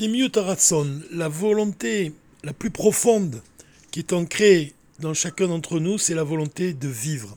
[0.00, 3.42] Pnimiut Taratson, la volonté la plus profonde
[3.90, 7.36] qui est ancrée dans chacun d'entre nous, c'est la volonté de vivre.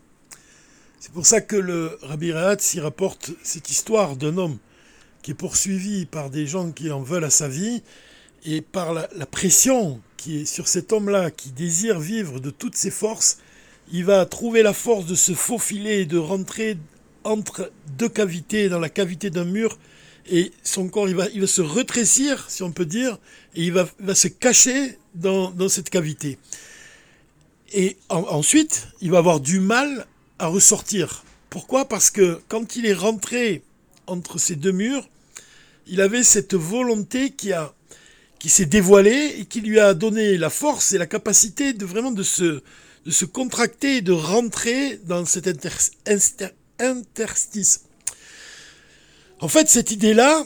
[1.01, 4.59] C'est pour ça que le Rabbi Rahat s'y rapporte cette histoire d'un homme
[5.23, 7.83] qui est poursuivi par des gens qui en veulent à sa vie
[8.45, 12.77] et par la, la pression qui est sur cet homme-là qui désire vivre de toutes
[12.77, 13.39] ses forces,
[13.91, 16.77] il va trouver la force de se faufiler et de rentrer
[17.25, 19.77] entre deux cavités, dans la cavité d'un mur,
[20.29, 23.17] et son corps, il va, il va se rétrécir, si on peut dire,
[23.55, 26.37] et il va, va se cacher dans, dans, cette cavité.
[27.73, 30.07] Et en, ensuite, il va avoir du mal
[30.39, 31.23] à ressortir.
[31.49, 31.87] Pourquoi?
[31.87, 33.63] Parce que quand il est rentré
[34.07, 35.07] entre ces deux murs,
[35.87, 37.73] il avait cette volonté qui, a,
[38.39, 42.11] qui s'est dévoilée et qui lui a donné la force et la capacité de vraiment
[42.11, 42.61] de se,
[43.05, 45.69] de se contracter et de rentrer dans cet inter,
[46.07, 46.49] inter,
[46.79, 47.85] interstice.
[49.43, 50.45] En fait, cette idée-là,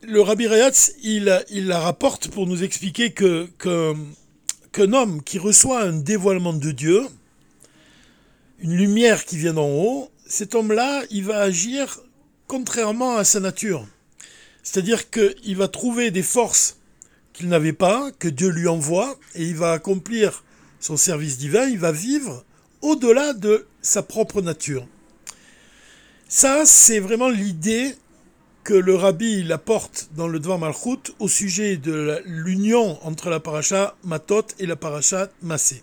[0.00, 3.94] le Rabbi Rayatz, il, la rapporte pour nous expliquer que, que,
[4.72, 7.06] qu'un homme qui reçoit un dévoilement de Dieu,
[8.60, 12.00] une lumière qui vient d'en haut, cet homme-là, il va agir
[12.46, 13.86] contrairement à sa nature.
[14.62, 16.78] C'est-à-dire qu'il va trouver des forces
[17.34, 20.44] qu'il n'avait pas, que Dieu lui envoie, et il va accomplir
[20.80, 22.42] son service divin, il va vivre
[22.80, 24.86] au-delà de sa propre nature.
[26.26, 27.96] Ça, c'est vraiment l'idée
[28.64, 33.96] que le rabbi apporte dans le Dvar Malchut au sujet de l'union entre la paracha
[34.04, 35.82] Matot et la paracha Massé.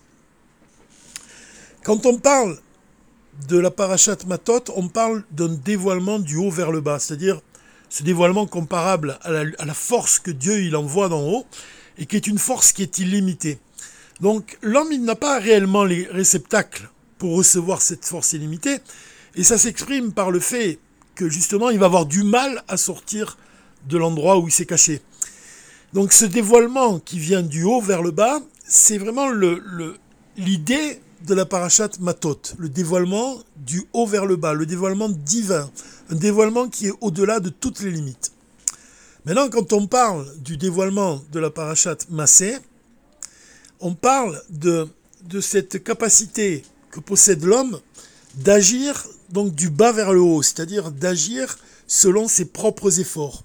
[1.82, 2.58] Quand on parle
[3.48, 7.40] de la parachat Matot, on parle d'un dévoilement du haut vers le bas, c'est-à-dire
[7.88, 11.46] ce dévoilement comparable à la, force que Dieu il envoie d'en haut
[11.96, 13.58] et qui est une force qui est illimitée.
[14.20, 18.78] Donc l'homme il n'a pas réellement les réceptacles pour recevoir cette force illimitée,
[19.34, 20.78] et ça s'exprime par le fait
[21.28, 23.36] justement, il va avoir du mal à sortir
[23.88, 25.00] de l'endroit où il s'est caché.
[25.92, 29.28] Donc ce dévoilement qui vient du haut vers le bas, c'est vraiment
[30.36, 35.70] l'idée de la parachat Matot, le dévoilement du haut vers le bas, le dévoilement divin,
[36.10, 38.32] un dévoilement qui est au-delà de toutes les limites.
[39.24, 42.58] Maintenant, quand on parle du dévoilement de la parachat Massé,
[43.80, 44.88] on parle de
[45.40, 47.80] cette capacité que possède l'homme
[48.36, 53.44] d'agir donc du bas vers le haut, c'est-à-dire d'agir selon ses propres efforts,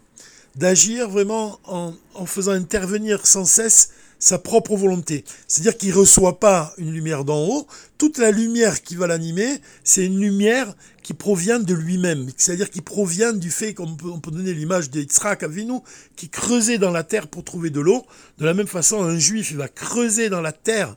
[0.56, 1.94] d'agir vraiment en,
[2.26, 3.90] faisant intervenir sans cesse
[4.20, 5.26] sa propre volonté.
[5.48, 7.68] C'est-à-dire qu'il ne reçoit pas une lumière d'en haut,
[7.98, 12.80] toute la lumière qui va l'animer, c'est une lumière qui provient de lui-même, c'est-à-dire qui
[12.80, 15.80] provient du fait qu'on peut, on peut donner l'image de Yitzhak Avinu,
[16.16, 18.06] qui creusait dans la terre pour trouver de l'eau.
[18.38, 20.96] De la même façon, un juif, il va creuser dans la terre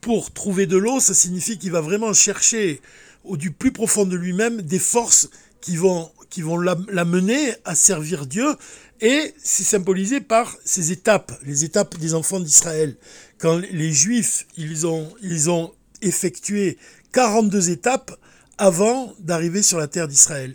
[0.00, 2.80] pour trouver de l'eau, ça signifie qu'il va vraiment chercher
[3.24, 5.28] au du plus profond de lui-même des forces
[5.60, 8.46] qui vont, qui vont l'amener à servir Dieu.
[9.00, 12.96] Et c'est symbolisé par ces étapes, les étapes des enfants d'Israël.
[13.38, 15.72] Quand les Juifs, ils ont, ils ont
[16.02, 16.78] effectué
[17.12, 18.18] 42 étapes
[18.58, 20.54] avant d'arriver sur la terre d'Israël.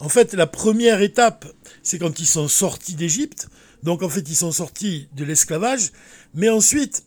[0.00, 1.46] En fait, la première étape,
[1.82, 3.48] c'est quand ils sont sortis d'Égypte.
[3.82, 5.92] Donc, en fait, ils sont sortis de l'esclavage.
[6.34, 7.04] Mais ensuite,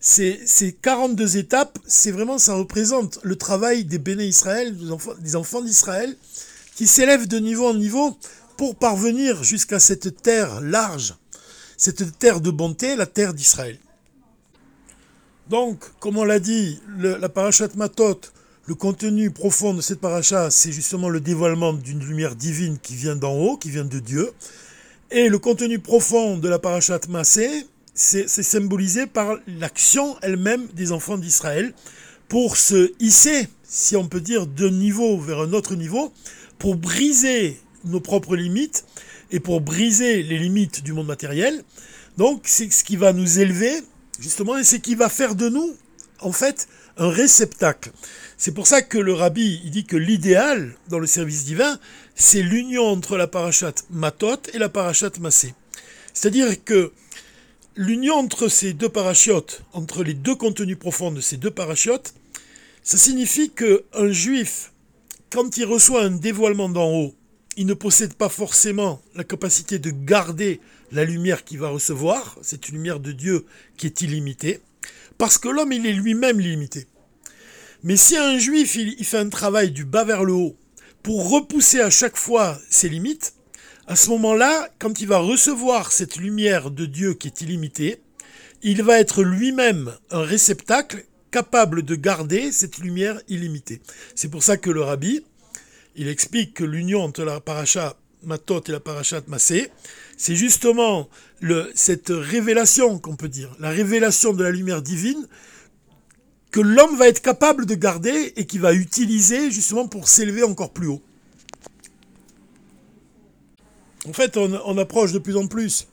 [0.00, 4.74] ces, ces 42 étapes, c'est vraiment, ça représente le travail des béné Israël,
[5.20, 6.16] des enfants, d'Israël,
[6.74, 8.16] qui s'élèvent de niveau en niveau
[8.56, 11.14] pour parvenir jusqu'à cette terre large,
[11.76, 13.78] cette terre de bonté, la terre d'Israël.
[15.50, 18.20] Donc, comme on l'a dit, la parachat Matot,
[18.66, 23.16] le contenu profond de cette paracha, c'est justement le dévoilement d'une lumière divine qui vient
[23.16, 24.32] d'en haut, qui vient de Dieu.
[25.10, 31.18] Et le contenu profond de la parachat Massé, c'est symbolisé par l'action elle-même des enfants
[31.18, 31.74] d'Israël
[32.28, 36.12] pour se hisser, si on peut dire, d'un niveau vers un autre niveau,
[36.58, 38.84] pour briser nos propres limites
[39.30, 41.64] et pour briser les limites du monde matériel.
[42.16, 43.72] Donc c'est ce qui va nous élever,
[44.20, 45.74] justement, et c'est ce qui va faire de nous,
[46.20, 47.90] en fait, un réceptacle.
[48.36, 51.78] C'est pour ça que le rabbi il dit que l'idéal dans le service divin,
[52.14, 55.54] c'est l'union entre la parachat Matot et la parachat Massé.
[56.12, 56.92] C'est-à-dire que
[57.76, 62.14] l'union entre ces deux parachutes, entre les deux contenus profonds de ces deux parachutes,
[62.82, 64.72] ça signifie qu'un juif,
[65.30, 67.14] quand il reçoit un dévoilement d'en haut,
[67.56, 70.60] il ne possède pas forcément la capacité de garder
[70.92, 73.44] la lumière qu'il va recevoir, cette lumière de Dieu
[73.76, 74.60] qui est illimitée,
[75.18, 76.86] parce que l'homme, il est lui-même limité.
[77.82, 80.56] Mais si un juif, il fait un travail du bas vers le haut
[81.02, 83.34] pour repousser à chaque fois ses limites,
[83.90, 88.00] à ce moment-là, quand il va recevoir cette lumière de Dieu qui est illimitée,
[88.62, 93.80] il va être lui-même un réceptacle capable de garder cette lumière illimitée.
[94.14, 95.24] C'est pour ça que le rabbi,
[95.96, 99.72] il explique que l'union entre la paracha Matot et la paracha Massé,
[100.16, 101.08] c'est justement
[101.74, 105.26] cette révélation qu'on peut dire, la révélation de la lumière divine
[106.52, 110.72] que l'homme va être capable de garder et qui va utiliser justement pour s'élever encore
[110.72, 111.02] plus haut.
[114.08, 115.86] En fait, on, approche de plus en plus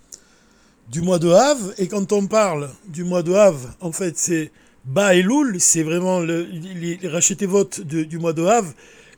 [0.89, 4.51] du mois de Havre, et quand on parle du mois de Havre, en fait, c'est
[4.85, 8.71] Ba et Loul, c'est vraiment le, les, les votes du mois de Havre,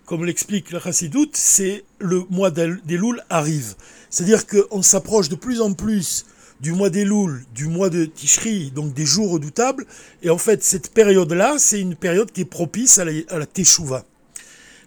[0.05, 3.75] comme l'explique la Chassidoute, c'est le mois des Loul arrive.
[4.09, 6.25] C'est-à-dire qu'on s'approche de plus en plus
[6.59, 9.85] du mois des Loul, du mois de Tishri, donc des jours redoutables,
[10.23, 13.45] et en fait, cette période-là, c'est une période qui est propice à la, à la
[13.45, 14.03] Teshuvah.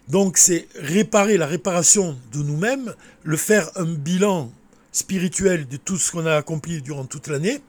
[0.09, 4.51] Donc c'est réparer la réparation de nous-mêmes, le faire un bilan
[4.91, 7.61] spirituel de tout ce qu'on a accompli durant toute l'année.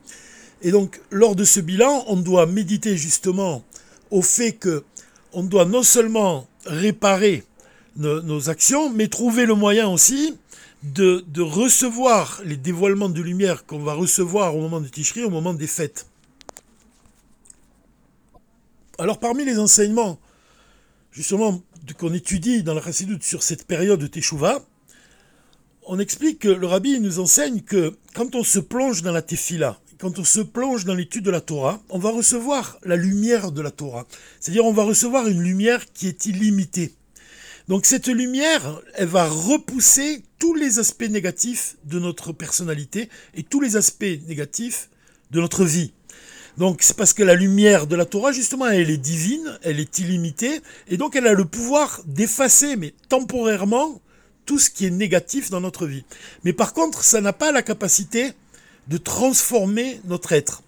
[0.62, 3.64] Et donc lors de ce bilan, on doit méditer justement
[4.10, 4.84] au fait que
[5.32, 7.44] on doit non seulement réparer
[7.96, 10.36] nos, actions, mais trouver le moyen aussi
[10.82, 15.31] de, de recevoir les dévoilements de lumière qu'on va recevoir au moment de Tishri, au
[15.31, 16.06] moment des fêtes.
[18.98, 20.19] Alors parmi les enseignements
[21.12, 24.64] justement qu'on étudie dans la Chassidoute sur cette période de Teshuvah,
[25.86, 29.78] on explique que le rabbi nous enseigne que quand on se plonge dans la tefila,
[29.98, 33.60] quand on se plonge dans l'étude de la Torah, on va recevoir la lumière de
[33.60, 34.06] la Torah.
[34.40, 36.94] C'est-à-dire on va recevoir une lumière qui est illimitée.
[37.69, 43.60] Donc cette lumière, elle va repousser tous les aspects négatifs de notre personnalité et tous
[43.60, 44.90] les aspects négatifs
[45.31, 45.92] de notre vie.
[46.56, 49.99] Donc c'est parce que la lumière de la Torah, justement, elle est divine, elle est
[49.99, 54.01] illimitée, et donc elle a le pouvoir d'effacer, mais temporairement,
[54.47, 56.05] tout ce qui est négatif dans notre vie.
[56.45, 58.33] Mais par contre, ça n'a pas la capacité
[58.89, 60.62] de transformer notre être.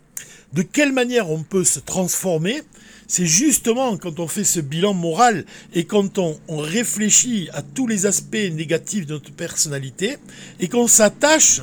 [0.52, 2.62] De quelle manière on peut se transformer?
[3.08, 5.44] C'est justement quand on fait ce bilan moral
[5.74, 10.16] et quand on, réfléchit à tous les aspects négatifs de notre personnalité
[10.58, 11.60] et qu'on s'attache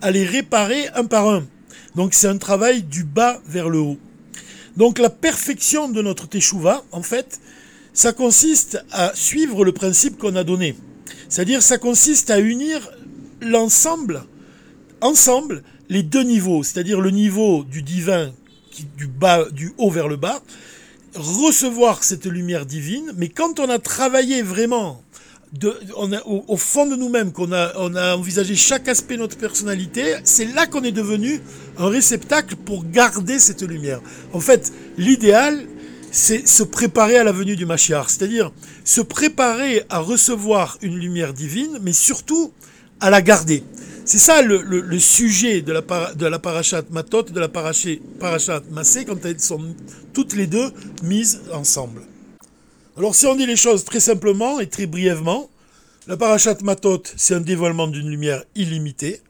[0.00, 1.46] à les réparer un par un.
[1.94, 3.98] Donc c'est un travail du bas vers le haut.
[4.76, 7.40] Donc la perfection de notre teshuva, en fait,
[7.92, 10.76] ça consiste à suivre le principe qu'on a donné.
[11.28, 12.88] C'est-à-dire ça consiste à unir
[13.40, 14.24] l'ensemble,
[15.00, 18.32] ensemble, les deux niveaux, c'est-à-dire le niveau du divin
[18.70, 20.40] qui, du bas, du haut vers le bas,
[21.14, 25.02] recevoir cette lumière divine, mais quand on a travaillé vraiment
[26.46, 30.66] au, fond de nous-mêmes, qu'on on a envisagé chaque aspect de notre personnalité, c'est là
[30.66, 31.40] qu'on est devenu
[31.80, 34.00] un réceptacle pour garder cette lumière.
[34.32, 35.66] En fait, l'idéal,
[36.12, 38.52] c'est se préparer à la venue du Mashiach, c'est-à-dire
[38.84, 42.52] se préparer à recevoir une lumière divine, mais surtout
[43.00, 43.64] à la garder.
[44.04, 49.40] C'est ça le, sujet de la, parachat Matot et de la parachat Massé quand elles
[49.40, 49.62] sont
[50.12, 50.72] toutes les deux
[51.02, 52.02] mises ensemble.
[52.98, 55.48] Alors si on dit les choses très simplement et très brièvement,
[56.06, 59.20] la parachat Matot, c'est un dévoilement d'une lumière illimitée.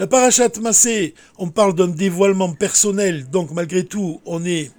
[0.00, 4.72] La parachat Massé, on parle d'un dévoilement personnel, donc malgré tout, on est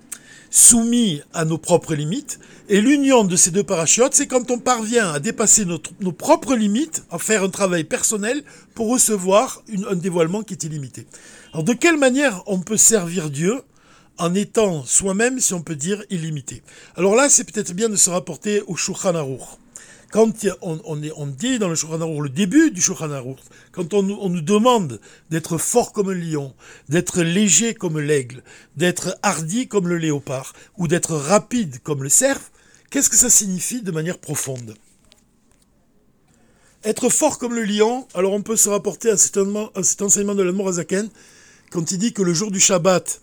[0.49, 2.37] soumis à nos propres limites.
[2.67, 7.05] Et l'union de ces deux parachutes, c'est quand on parvient à dépasser nos propres limites,
[7.11, 11.07] à faire un travail personnel pour recevoir un dévoilement qui est illimité.
[11.53, 13.61] Alors de quelle manière on peut servir Dieu
[14.17, 16.61] en étant soi-même, si on peut dire, illimité?
[16.97, 19.47] Alors là, c'est peut-être bien de se rapporter au Shulchan Aruch.
[20.15, 20.31] Quand
[20.61, 23.09] on, dit dans le Shulchan le début du Shulchan
[23.73, 26.55] quand on, nous demande d'être fort comme un lion,
[26.87, 28.41] d'être léger comme l'aigle,
[28.77, 32.39] d'être hardi comme le léopard, ou d'être rapide comme le cerf,
[32.89, 34.75] qu'est-ce que ça signifie de manière profonde?
[36.85, 40.69] Être fort comme le lion, alors on peut se rapporter à cet, enseignement de l'Admor
[40.69, 41.09] Azaken,
[41.71, 43.19] quand il dit que le jour du Shabbat,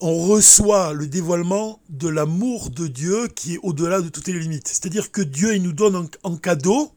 [0.00, 4.68] on reçoit le dévoilement de l'amour de Dieu qui est au-delà de toutes les limites.
[4.68, 6.92] C'est-à-dire que Dieu, nous donne en, cadeau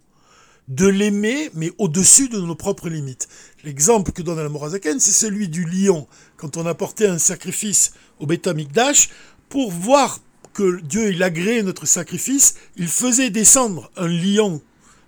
[0.68, 3.28] de l'aimer, mais au-dessus de nos propres limites.
[3.64, 6.08] L'exemple que donne la Morazaken, c'est celui du lion.
[6.38, 9.10] Quand on apportait un sacrifice au Beth Amikdash,
[9.50, 10.20] pour voir
[10.54, 14.62] que Dieu, il agréait notre sacrifice, il faisait descendre un lion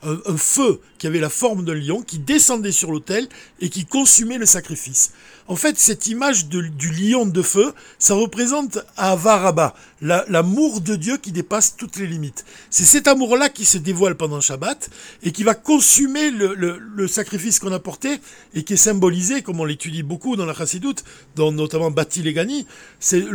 [0.03, 3.27] un, feu qui avait la forme d'un lion, qui descendait sur l'autel
[3.59, 5.11] et qui consumait le sacrifice.
[5.49, 11.33] En fait, cette image du lion de feu, ça représente Avaraba, l'amour de Dieu qui
[11.33, 12.45] dépasse toutes les limites.
[12.69, 14.89] C'est cet amour-là qui se dévoile pendant Shabbat
[15.23, 18.21] et qui va consumer le, sacrifice qu'on a porté
[18.53, 21.03] et qui est symbolisé, comme on l'étudie beaucoup dans la Chassidoute,
[21.35, 22.65] dans notamment Bati Legani,
[23.01, 23.25] c'est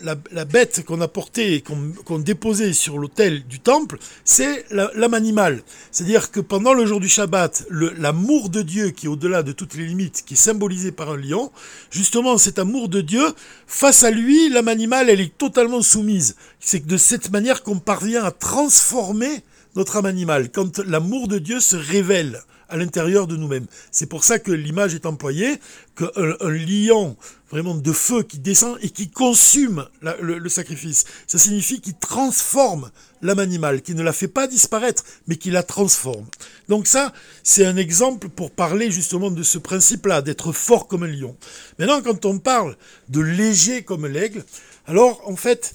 [0.00, 5.62] la, bête qu'on a portée et qu'on déposait sur l'autel du temple, c'est l'âme animale.
[5.90, 7.66] C'est-à-dire que pendant le jour du Shabbat,
[7.98, 11.16] l'amour de Dieu qui est au-delà de toutes les limites, qui est symbolisé par un
[11.16, 11.52] lion,
[11.90, 13.24] justement cet amour de Dieu,
[13.66, 18.24] face à lui, l'âme animale, elle est totalement soumise c'est de cette manière qu'on parvient
[18.24, 19.42] à transformer
[19.74, 20.50] notre âme animale.
[20.50, 22.40] Quand l'amour de Dieu se révèle
[22.72, 23.66] à l'intérieur de nous-mêmes.
[23.90, 25.60] C'est pour ça que l'image est employée,
[25.94, 26.08] qu'un
[26.40, 27.16] un lion
[27.50, 31.04] vraiment de feu qui descend et qui consume le, sacrifice.
[31.26, 35.62] Ça signifie qu'il transforme l'âme animale, qui ne la fait pas disparaître, mais qui la
[35.62, 36.24] transforme.
[36.70, 37.12] Donc ça,
[37.42, 41.36] c'est un exemple pour parler justement de ce principe-là, d'être fort comme un lion.
[41.78, 42.74] Maintenant, quand on parle
[43.10, 44.44] de léger comme l'aigle,
[44.86, 45.74] alors en fait,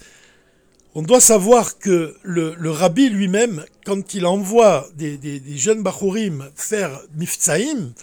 [0.97, 5.19] on doit savoir que le, rabbi lui-même, quand il envoie des,
[5.55, 7.93] jeunes Bachorim faire Mifzaïm,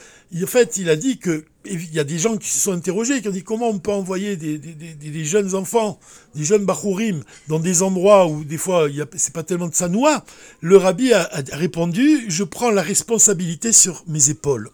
[0.41, 3.21] en fait, il a dit que il y a des gens qui se sont interrogés,
[3.21, 5.99] qui ont dit comment on peut envoyer des, jeunes enfants,
[6.37, 8.87] des jeunes Bachorim, dans des endroits où des fois
[9.17, 10.25] c'est pas tellement de sanoua.
[10.61, 14.71] Le rabbi a répondu je prends la responsabilité sur mes épaules.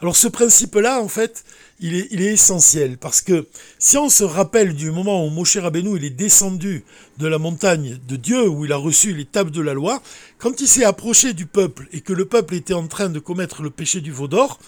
[0.00, 1.44] Alors ce principe-là, en fait,
[1.80, 3.46] il est, essentiel parce que
[3.78, 6.84] si on se rappelle du moment où Moshe Rabbeinu il est descendu
[7.18, 10.02] de la montagne de Dieu où il a reçu les tables de la loi,
[10.38, 13.62] quand il s'est approché du peuple et que le peuple était en train de commettre
[13.62, 14.58] le péché du veau d'or,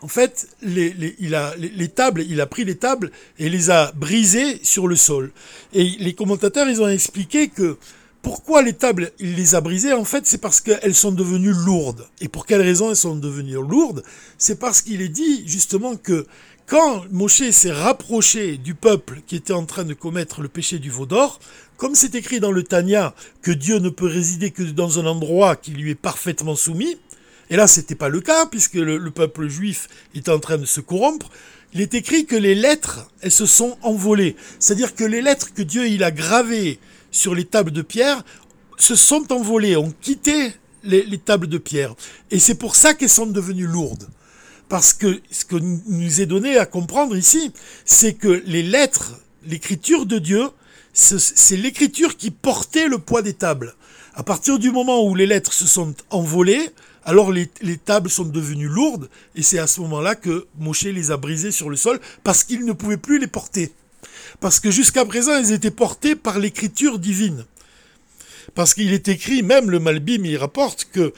[0.00, 3.90] en fait, les, il a, les, tables, il a pris les tables et les a
[3.92, 5.32] brisées sur le sol.
[5.72, 7.78] Et les commentateurs, ils ont expliqué que
[8.24, 12.08] pourquoi les tables, il les a brisées En fait, c'est parce qu'elles sont devenues lourdes.
[12.22, 14.02] Et pour quelle raison elles sont devenues lourdes?
[14.38, 16.26] C'est parce qu'il est dit justement que
[16.66, 20.88] quand Moshe s'est rapproché du peuple qui était en train de commettre le péché du
[20.88, 21.38] veau d'or,
[21.76, 25.54] comme c'est écrit dans le Tanya que Dieu ne peut résider que dans un endroit
[25.54, 26.96] qui lui est parfaitement soumis,
[27.50, 30.64] et là c'était pas le cas puisque le, le, peuple juif était en train de
[30.64, 31.28] se corrompre,
[31.74, 34.34] il est écrit que les lettres, elles se sont envolées.
[34.58, 36.78] C'est-à-dire que les lettres que Dieu il a gravées
[37.14, 38.24] sur les tables de pierre
[38.76, 40.52] se sont envolées, ont quitté
[40.82, 41.94] les, tables de pierre.
[42.30, 44.08] Et c'est pour ça qu'elles sont devenues lourdes.
[44.68, 47.52] Parce que ce que nous est donné à comprendre ici,
[47.84, 49.12] c'est que les lettres,
[49.46, 50.50] l'écriture de Dieu,
[50.92, 53.74] c'est l'écriture qui portait le poids des tables.
[54.14, 56.70] À partir du moment où les lettres se sont envolées,
[57.04, 61.10] alors les, les tables sont devenues lourdes, et c'est à ce moment-là que Moshe les
[61.10, 63.72] a brisées sur le sol, parce qu'il ne pouvait plus les porter.
[64.40, 67.44] Parce que jusqu'à présent, elles étaient portées par l'écriture divine.
[68.54, 71.12] Parce qu'il est écrit, même le Malbim, il rapporte que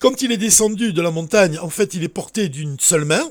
[0.00, 3.22] quand il est descendu de la montagne, en fait, il est porté d'une seule main,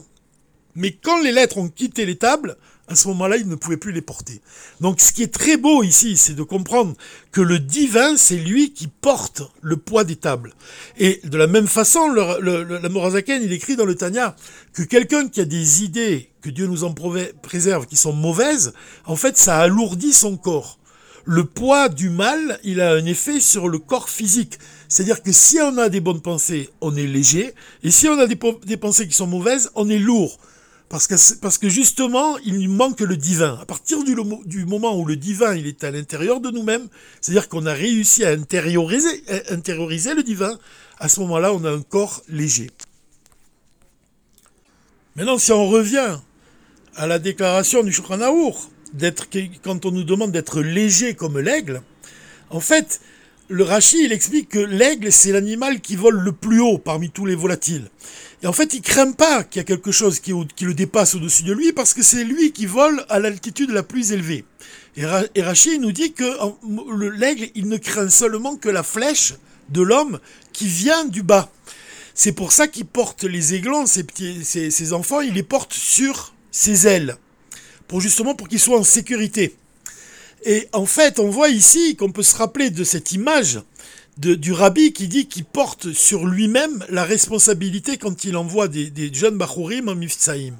[0.75, 2.57] mais quand les lettres ont quitté les tables,
[2.89, 4.41] à ce moment-là, il ne pouvait plus les porter.
[4.81, 6.95] Donc ce qui est très beau ici, c'est de comprendre
[7.31, 10.53] que le divin, c'est lui qui porte le poids des tables.
[10.97, 14.35] Et de la même façon, le, le, Morazaken, il écrit dans le Tanya
[14.73, 16.93] que quelqu'un qui a des idées, que Dieu nous en
[17.41, 18.73] préserve, qui sont mauvaises,
[19.05, 20.79] en fait, ça alourdit son corps.
[21.25, 24.57] Le poids du mal, il a un effet sur le corps physique.
[24.87, 27.53] C'est-à-dire que si on a des bonnes pensées, on est léger,
[27.83, 30.39] et si on a des pensées qui sont mauvaises, on est lourd.
[30.89, 33.59] Parce que, parce que justement, il manque le divin.
[33.61, 34.15] À partir du,
[34.65, 36.87] moment où le divin est à l'intérieur de nous-mêmes,
[37.21, 40.57] c'est-à-dire qu'on a réussi à intérioriser, le divin,
[40.97, 42.71] à ce moment-là, on a un corps léger.
[45.15, 46.17] Maintenant, si on revient
[46.95, 48.17] à la déclaration du Shukran
[48.93, 49.27] d'être,
[49.63, 51.83] quand on nous demande d'être léger comme l'aigle,
[52.49, 52.99] en fait,
[53.49, 57.25] le Rashi, il explique que l'aigle, c'est l'animal qui vole le plus haut parmi tous
[57.25, 57.89] les volatiles.
[58.43, 61.43] Et en fait, il craint pas qu'il y a quelque chose qui, le dépasse au-dessus
[61.43, 64.45] de lui, parce que c'est lui qui vole à l'altitude la plus élevée.
[64.95, 66.31] Et, Rashi nous dit que
[67.17, 69.33] l'aigle, il ne craint seulement que la flèche
[69.69, 70.19] de l'homme
[70.53, 71.51] qui vient du bas.
[72.13, 74.05] C'est pour ça qu'il porte les aiglons, ses,
[74.43, 77.17] ses enfants, il les porte sur ses ailes,
[77.87, 79.55] pour justement pour qu'ils soient en sécurité.
[80.43, 83.61] Et en fait, on voit ici qu'on peut se rappeler de cette image
[84.17, 89.37] du rabbi qui dit qu'il porte sur lui-même la responsabilité quand il envoie des, jeunes
[89.37, 90.55] Bachurim en Mifsaïm.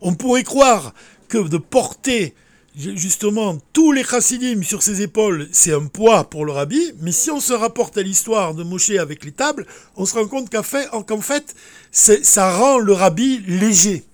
[0.00, 0.94] On pourrait croire
[1.28, 2.34] que de porter
[2.76, 7.30] justement tous les chassidim sur ses épaules, c'est un poids pour le rabbi, mais si
[7.30, 10.62] on se rapporte à l'histoire de Moshe avec les tables, on se rend compte qu'en
[10.62, 11.54] fait,
[11.92, 14.04] fait ça rend le rabbi léger.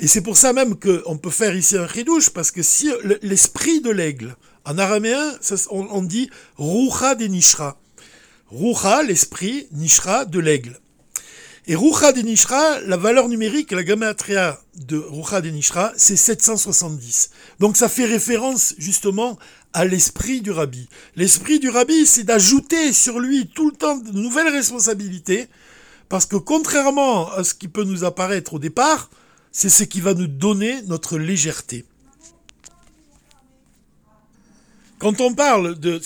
[0.00, 2.90] Et c'est pour ça même qu'on peut faire ici un chidouche, parce que si
[3.20, 5.34] l'esprit de l'aigle, en araméen,
[5.70, 7.78] on, dit Rucha de Nishra.
[8.50, 10.80] Rucha, l'esprit, Nishra, de l'aigle.
[11.66, 17.30] Et Rucha de Nishra, la valeur numérique, la gamatria de Rucha de Nishra, c'est 770.
[17.58, 19.38] Donc ça fait référence justement
[19.74, 20.88] à l'esprit du rabbi.
[21.14, 25.48] L'esprit du rabbi, c'est d'ajouter sur lui tout le temps de nouvelles responsabilités,
[26.08, 29.10] parce que contrairement à ce qui peut nous apparaître au départ,
[29.52, 31.84] c'est ce qui va nous donner notre légèreté.
[34.98, 35.98] Quand on parle de,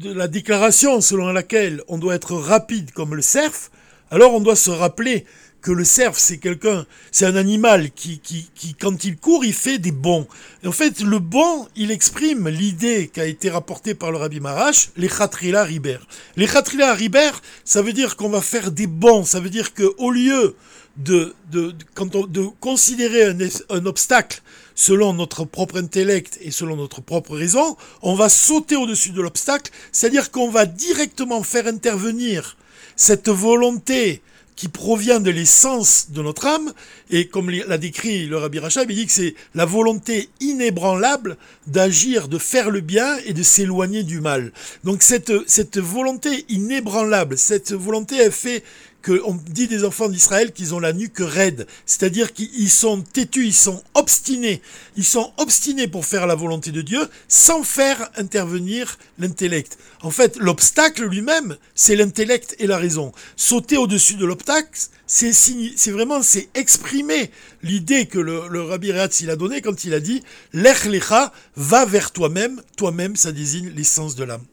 [0.00, 3.70] la, déclaration selon laquelle on doit être rapide comme le cerf,
[4.10, 5.24] alors on doit se rappeler
[5.60, 9.54] que le cerf, c'est quelqu'un, c'est un animal qui, qui, qui, quand il court, il
[9.54, 10.26] fait des bonds.
[10.66, 14.90] En fait, le bond, il exprime l'idée qui a été rapportée par le Rabbi Marash,
[14.96, 15.98] les chatrila riber.
[16.36, 17.30] Les chatrila riber,
[17.64, 20.56] ça veut dire qu'on va faire des bonds, ça veut dire que au lieu
[20.96, 23.36] de, de, quand de considérer un,
[23.70, 24.42] un obstacle
[24.74, 29.70] selon notre propre intellect et selon notre propre raison, on va sauter au-dessus de l'obstacle,
[29.90, 32.56] c'est-à-dire qu'on va directement faire intervenir
[32.96, 34.22] cette volonté
[34.54, 36.72] qui provient de l'essence de notre âme,
[37.10, 42.28] et comme l'a décrit le Rabbi Rachab, il dit que c'est la volonté inébranlable d'agir,
[42.28, 44.52] de faire le bien et de s'éloigner du mal.
[44.84, 48.62] Donc cette, cette volonté inébranlable, cette volonté, elle fait
[49.04, 53.54] qu'on dit des enfants d'Israël qu'ils ont la nuque raide, c'est-à-dire qu'ils sont têtus, ils
[53.54, 54.62] sont obstinés,
[54.96, 59.78] ils sont obstinés pour faire la volonté de Dieu sans faire intervenir l'intellect.
[60.02, 63.12] En fait, l'obstacle lui-même, c'est l'intellect et la raison.
[63.36, 64.68] Sauter au-dessus de l'obstacle,
[65.06, 67.30] c'est, c'est vraiment, c'est exprimer
[67.62, 71.32] l'idée que le, le Rabbi Rehatz, il a donnée quand il a dit, l'ech lecha,
[71.56, 74.44] va vers toi-même, toi-même, ça désigne l'essence de l'âme.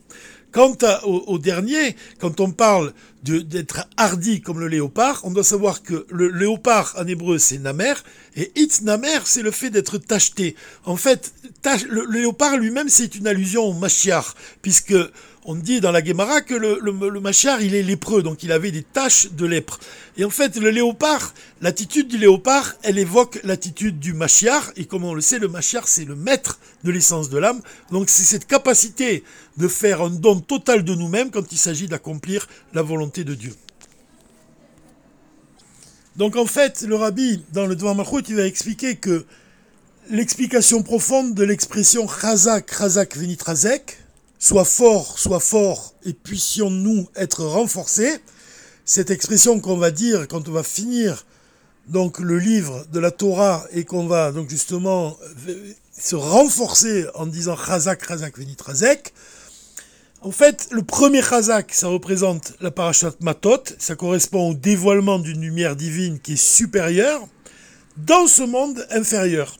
[0.51, 6.07] Quant au, dernier, quand on parle d'être hardi comme le léopard, on doit savoir que
[6.09, 7.93] le léopard en hébreu c'est namer,
[8.35, 10.55] et it namer c'est le fait d'être tacheté.
[10.85, 11.33] En fait,
[11.87, 14.95] le, léopard lui-même c'est une allusion au machiar, puisque
[15.45, 18.71] on dit dans la Gemara que le, le, machar, il est lépreux, donc il avait
[18.71, 19.79] des taches de lèpre.
[20.17, 25.05] Et en fait, le léopard, l'attitude du léopard, elle évoque l'attitude du machiar, et comme
[25.05, 27.61] on le sait, le machiar, c'est le maître de l'essence de l'âme.
[27.91, 29.23] Donc c'est cette capacité
[29.57, 33.53] de faire un don total de nous-mêmes quand il s'agit d'accomplir la volonté de Dieu.
[36.17, 37.95] Donc en fait, le rabbi, dans le Devant
[38.27, 39.25] il va expliquer que
[40.09, 43.97] l'explication profonde de l'expression chazak, chazak, venitrazek,
[44.41, 48.19] Sois fort, sois fort, et puissions-nous être renforcés.
[48.85, 51.25] Cette expression qu'on va dire quand on va finir
[51.89, 55.17] donc le livre de la Torah et qu'on va donc justement
[55.91, 59.13] se renforcer en disant Chazak, Chazak, Venitrazek.
[60.21, 65.41] En fait, le premier Chazak, ça représente la parashat Matot, ça correspond au dévoilement d'une
[65.41, 67.27] lumière divine qui est supérieure
[67.97, 69.57] dans ce monde inférieur.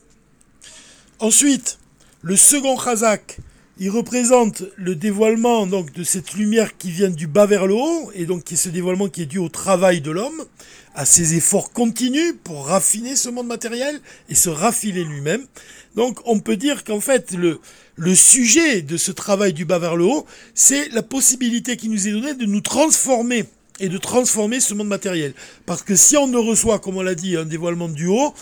[1.19, 1.79] Ensuite,
[2.21, 3.39] le second Chazak,
[3.81, 8.11] il représente le dévoilement donc de cette lumière qui vient du bas vers le haut,
[8.13, 10.43] et donc qui est ce dévoilement qui est dû au travail de l'homme,
[10.95, 15.45] à ses efforts continus pour raffiner ce monde matériel et se raffiler lui-même.
[15.95, 17.61] Donc on peut dire qu'en fait le,
[17.95, 22.05] le sujet de ce travail du bas vers le haut, c'est la possibilité qui nous
[22.05, 23.45] est donnée de nous transformer
[23.79, 25.33] et de transformer ce monde matériel.
[25.65, 28.33] Parce que si on ne reçoit, comme on l'a dit, un dévoilement du haut,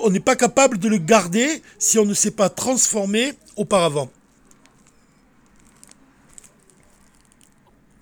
[0.00, 4.10] on n'est pas capable de le garder si on ne s'est pas transformé auparavant.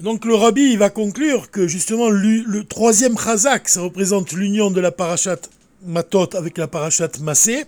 [0.00, 4.92] Donc le rabbi va conclure que justement le, troisième chazak, ça représente l'union de la
[4.92, 5.38] parashat
[5.87, 7.64] Matot avec la parashat Massé.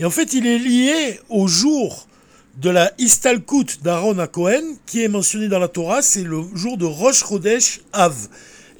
[0.00, 2.08] Et en fait, il est lié au jour
[2.56, 6.78] de la Istalkut d'Aaron à Cohen, qui est mentionné dans la Torah, c'est le jour
[6.78, 8.26] de Rosh Chodesh Av.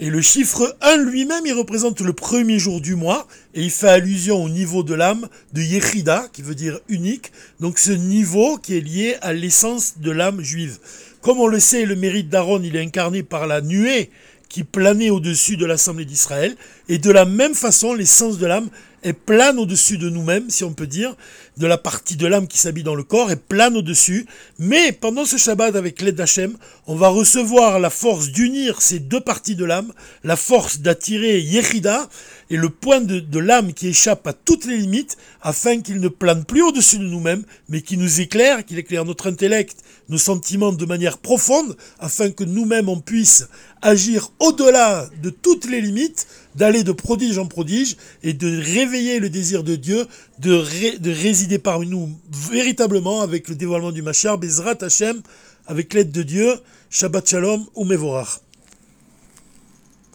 [0.00, 3.88] Et le chiffre 1 lui-même, il représente le premier jour du mois, et il fait
[3.88, 7.30] allusion au niveau de l'âme de Yechida, qui veut dire unique,
[7.60, 10.78] donc ce niveau qui est lié à l'essence de l'âme juive.
[11.20, 14.10] Comme on le sait, le mérite d'Aaron, il est incarné par la nuée
[14.48, 16.56] qui planait au-dessus de l'Assemblée d'Israël.
[16.88, 18.68] Et de la même façon, l'essence de l'âme,
[19.02, 21.14] est plane au-dessus de nous-mêmes, si on peut dire,
[21.56, 24.26] de la partie de l'âme qui s'habille dans le corps, et plane au-dessus.
[24.58, 26.56] Mais pendant ce Shabbat, avec l'aide d'Hachem,
[26.86, 29.92] on va recevoir la force d'unir ces deux parties de l'âme,
[30.24, 32.08] la force d'attirer Yechida,
[32.50, 36.08] et le point de, de l'âme qui échappe à toutes les limites, afin qu'il ne
[36.08, 39.76] plane plus au-dessus de nous-mêmes, mais qui nous éclaire, qu'il éclaire notre intellect,
[40.08, 43.46] nos sentiments de manière profonde, afin que nous-mêmes on puisse
[43.82, 46.26] agir au-delà de toutes les limites,
[46.58, 50.06] d'aller de prodige en prodige et de réveiller le désir de Dieu,
[50.40, 52.10] de, de résider parmi nous
[52.50, 55.22] véritablement avec le dévoilement du Machar, Bezrat Hashem,
[55.66, 56.52] avec l'aide de Dieu,
[56.90, 58.40] Shabbat Shalom ou Mevorach.